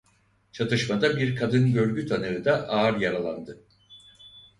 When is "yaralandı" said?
3.01-3.63